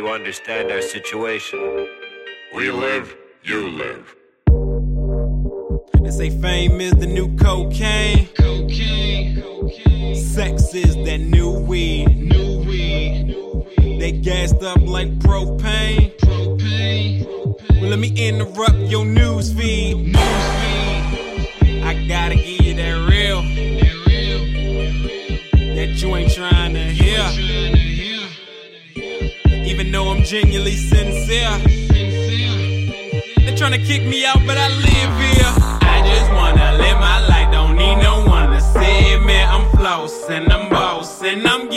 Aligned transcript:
you 0.00 0.08
understand 0.08 0.70
our 0.72 0.80
situation. 0.80 1.86
We 2.54 2.70
live, 2.70 3.14
you 3.42 3.68
live. 3.68 4.16
They 6.02 6.10
say 6.10 6.30
fame 6.40 6.80
is 6.80 6.92
the 6.92 7.06
new 7.06 7.36
cocaine. 7.36 8.28
Cocaine. 8.28 10.14
Sex 10.14 10.74
is 10.74 10.94
that 11.04 11.18
new 11.18 11.50
weed. 11.50 12.06
New 12.16 12.64
weed. 12.64 14.00
They 14.00 14.12
gassed 14.12 14.62
up 14.62 14.80
like 14.80 15.10
propane. 15.18 16.16
Propane. 16.16 17.26
Well, 17.78 17.90
let 17.90 17.98
me 17.98 18.08
interrupt 18.16 18.78
your 18.94 19.04
news 19.04 19.52
feed. 19.52 19.98
News 19.98 20.14
feed. 20.14 20.69
Genuinely 30.30 30.76
sincere. 30.76 31.58
They're 33.38 33.56
trying 33.56 33.72
to 33.72 33.84
kick 33.84 34.04
me 34.04 34.24
out, 34.24 34.38
but 34.46 34.56
I 34.56 34.68
live 34.68 35.12
here. 35.26 35.52
I 35.82 36.04
just 36.06 36.30
wanna 36.30 36.78
live 36.78 37.00
my 37.00 37.26
life, 37.26 37.50
don't 37.50 37.74
need 37.74 37.96
no 37.96 38.24
one 38.24 38.50
to 38.50 38.60
see 38.60 39.18
me. 39.26 39.42
I'm 39.42 39.64
flossing, 39.72 40.48
I'm 40.48 40.68
bossing, 40.70 41.44
I'm 41.44 41.68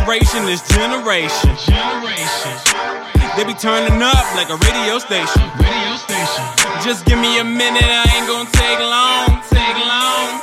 generation, 0.00 0.48
is 0.48 0.62
generation. 0.72 1.52
Generation. 1.68 2.56
They 3.36 3.44
be 3.44 3.54
turning 3.54 4.00
up 4.00 4.24
like 4.34 4.48
a 4.48 4.56
radio 4.56 4.98
station. 4.98 5.44
Radio 5.60 5.92
station. 5.96 6.44
Just 6.80 7.04
give 7.04 7.18
me 7.18 7.38
a 7.38 7.44
minute, 7.44 7.84
I 7.84 8.08
ain't 8.16 8.26
gonna 8.26 8.48
take 8.48 8.80
long, 8.80 9.44
take 9.52 9.76
long. 9.84 10.40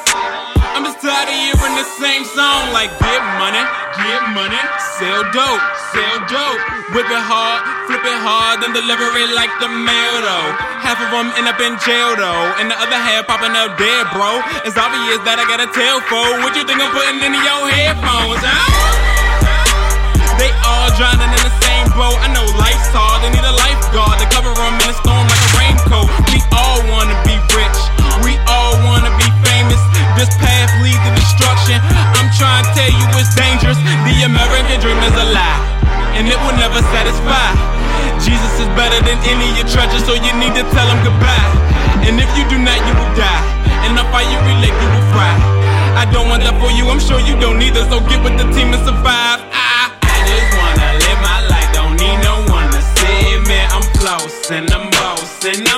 I'm 0.77 0.85
just 0.85 1.01
tired 1.01 1.25
of 1.25 1.33
hearing 1.33 1.73
the 1.73 1.87
same 1.97 2.21
song 2.37 2.69
like 2.69 2.93
get 3.01 3.21
money, 3.41 3.63
get 3.97 4.21
money, 4.37 4.61
sell 5.01 5.25
dope, 5.33 5.63
sell 5.89 6.17
dope. 6.29 6.61
Whip 6.93 7.09
it 7.09 7.19
hard, 7.19 7.65
flip 7.89 8.05
it 8.05 8.19
hard, 8.23 8.63
then 8.63 8.71
deliver 8.71 9.09
it 9.19 9.33
like 9.35 9.51
the 9.59 9.67
mail 9.67 10.15
though. 10.23 10.49
Half 10.85 11.03
of 11.03 11.09
them 11.11 11.33
end 11.35 11.49
up 11.49 11.59
in 11.59 11.75
jail 11.83 12.15
though, 12.15 12.47
and 12.61 12.71
the 12.71 12.77
other 12.79 12.95
half 12.95 13.27
popping 13.27 13.57
up 13.57 13.75
dead, 13.75 14.07
bro. 14.15 14.39
It's 14.63 14.79
obvious 14.79 15.19
that 15.27 15.35
I 15.35 15.45
got 15.49 15.59
a 15.59 15.67
tail 15.73 15.99
for. 16.07 16.23
What 16.45 16.55
you 16.55 16.63
think 16.63 16.79
I'm 16.79 16.93
putting 16.95 17.19
into 17.19 17.41
your 17.41 17.67
headphones, 17.67 18.36
them 24.67 24.75
in 24.83 24.91
a 24.91 24.97
storm 24.99 25.23
like 25.31 25.43
a 25.47 25.51
raincoat. 25.55 26.07
We 26.35 26.43
all 26.51 26.83
wanna 26.91 27.15
be 27.23 27.35
rich, 27.55 27.79
we 28.19 28.35
all 28.51 28.75
wanna 28.83 29.11
be 29.15 29.27
famous. 29.47 29.79
This 30.19 30.31
path 30.43 30.71
leads 30.83 30.99
to 31.07 31.11
destruction. 31.15 31.79
I'm 32.19 32.27
trying 32.35 32.67
to 32.67 32.71
tell 32.75 32.91
you 32.91 33.05
it's 33.15 33.31
dangerous. 33.31 33.79
The 34.03 34.27
American 34.27 34.77
dream 34.83 34.99
is 35.07 35.15
a 35.15 35.27
lie, 35.31 35.59
and 36.19 36.27
it 36.27 36.39
will 36.43 36.57
never 36.59 36.83
satisfy. 36.91 37.49
Jesus 38.19 38.51
is 38.59 38.69
better 38.75 38.99
than 39.07 39.17
any 39.23 39.47
of 39.51 39.55
your 39.55 39.69
treasures, 39.71 40.03
so 40.03 40.13
you 40.19 40.33
need 40.35 40.51
to 40.59 40.65
tell 40.75 40.87
him 40.89 40.99
goodbye. 41.05 41.47
And 42.03 42.19
if 42.19 42.29
you 42.35 42.43
do 42.51 42.57
not, 42.59 42.79
you 42.83 42.93
will 42.97 43.13
die. 43.15 43.43
And 43.87 43.95
the 43.95 44.03
fire 44.11 44.25
you 44.27 44.39
relate, 44.51 44.73
you 44.73 44.89
will 44.91 45.07
fry. 45.15 45.31
I 45.95 46.05
don't 46.11 46.27
want 46.27 46.43
that 46.43 46.59
for 46.59 46.71
you, 46.75 46.89
I'm 46.91 46.99
sure 46.99 47.19
you 47.21 47.39
don't 47.39 47.61
either, 47.61 47.87
so 47.89 48.01
get 48.09 48.19
with 48.21 48.35
the 48.37 48.45
team 48.51 48.73
and 48.73 48.83
survive. 48.83 49.46
My 55.47 55.76